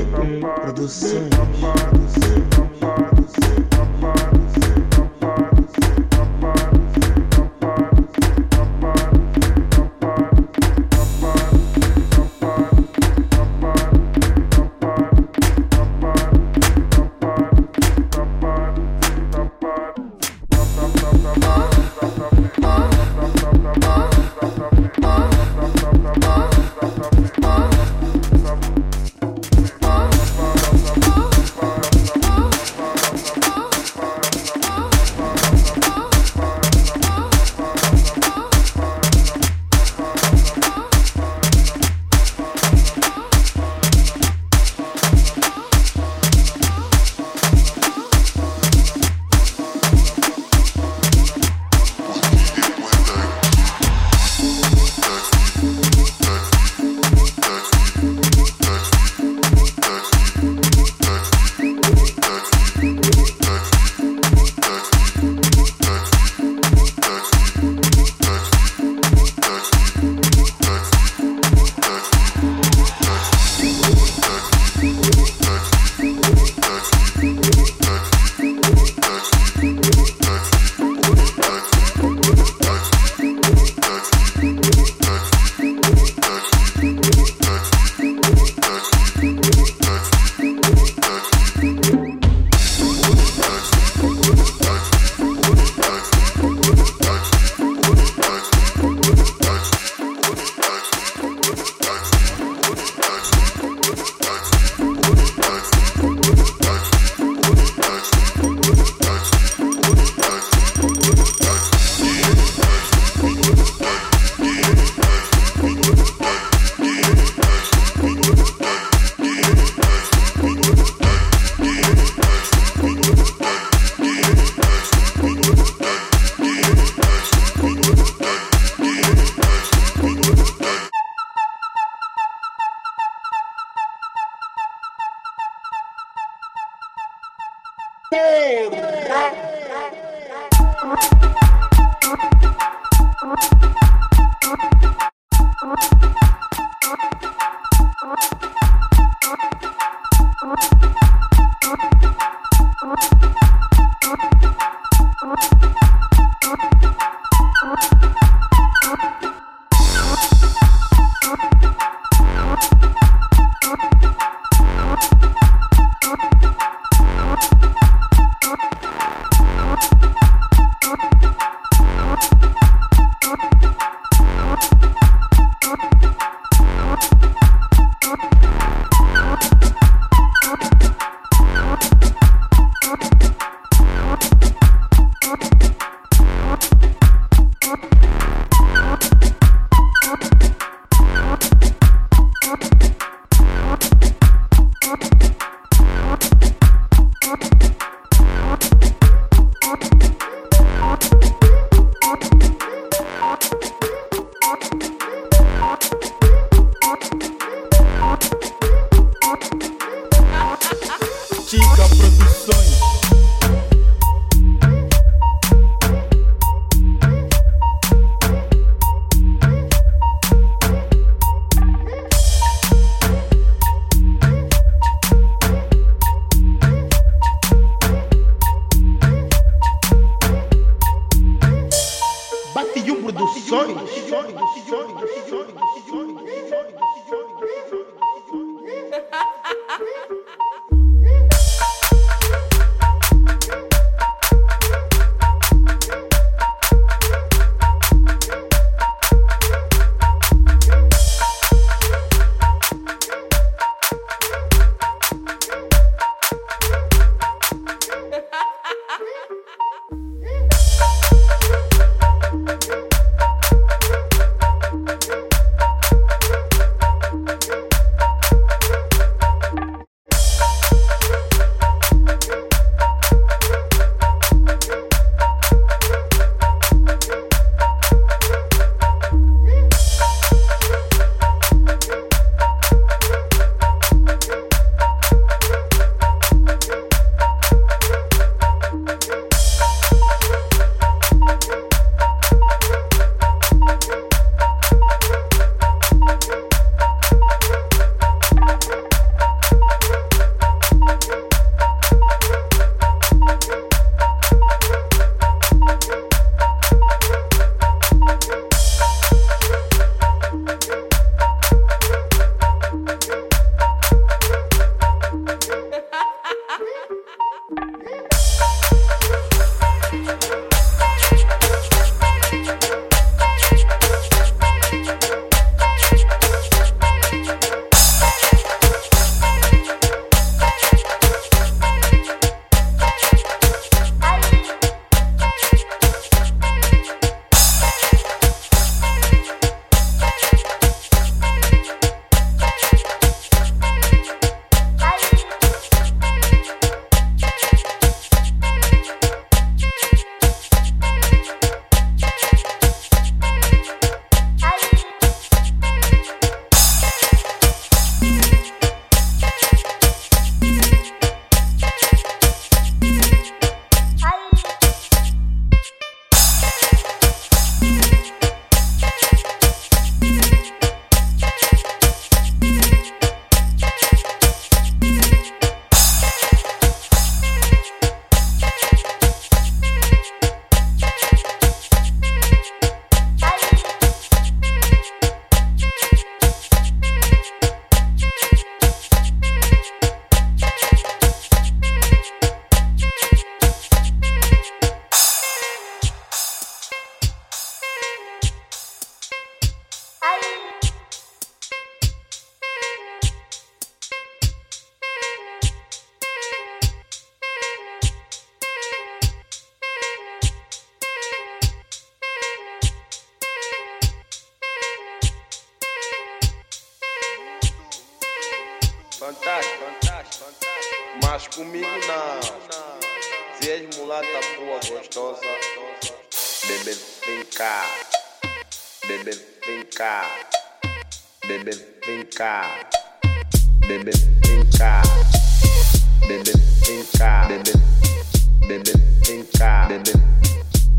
[0.00, 1.28] Produções.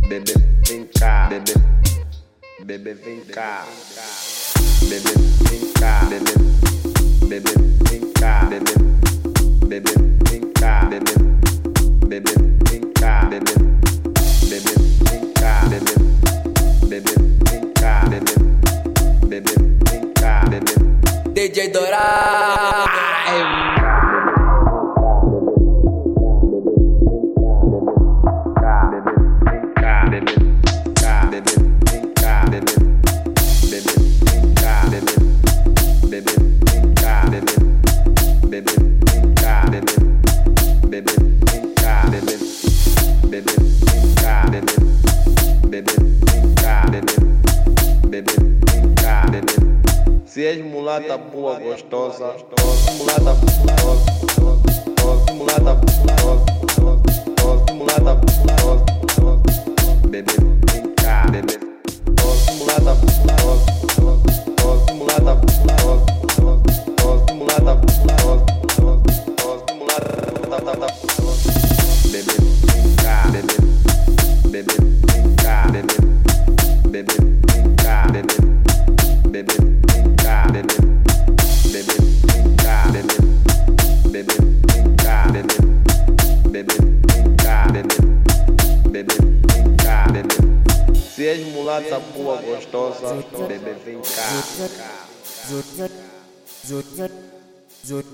[0.08, 0.34] Bebê,
[0.68, 1.30] vem cá.
[1.30, 1.54] Bebê,
[2.64, 3.66] bebê, vem cá.
[4.82, 5.14] Bebê,
[5.50, 6.06] vem cá.
[6.10, 6.34] Bebê,
[7.28, 7.54] bebê,
[7.90, 8.46] vem cá.
[8.50, 8.74] Bebê,
[9.68, 9.94] bebê,
[10.30, 10.90] vem cá.
[10.90, 11.14] Bebê,
[12.08, 12.34] bebê,
[12.70, 13.30] vem cá.
[13.30, 13.56] Bebê,
[14.50, 14.74] bebê,
[15.10, 15.62] vem cá.
[15.70, 15.96] Bebê,
[16.90, 17.14] bebê,
[17.50, 17.94] vem cá.
[18.10, 18.36] Bebê,
[19.28, 19.56] bebê,
[19.90, 20.34] vem cá.
[20.50, 20.76] Bebê,
[21.34, 22.84] DJ Dourado.
[51.00, 52.36] mulata boa gostosa,
[52.98, 53.34] mulata
[53.82, 55.93] gostosa, mulata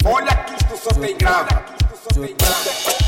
[0.05, 2.98] Olha que discussão tem grave.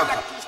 [0.00, 0.39] Club.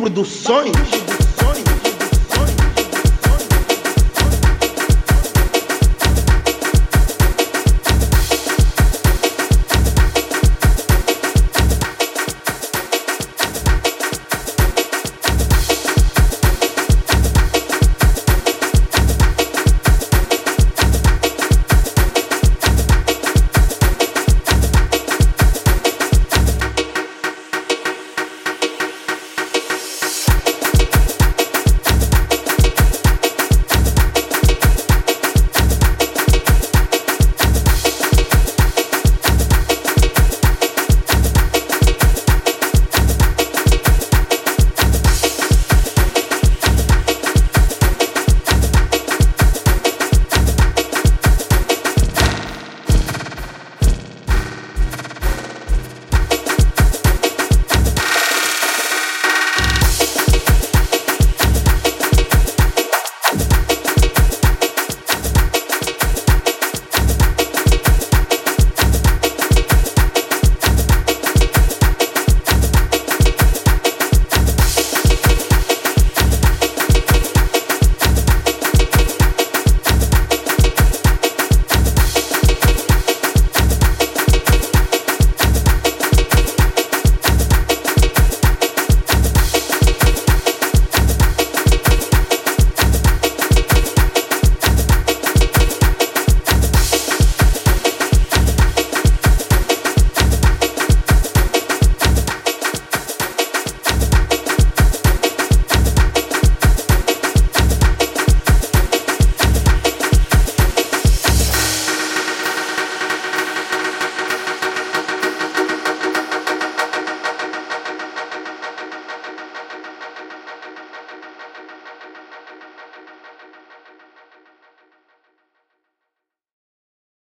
[0.00, 0.72] Produções.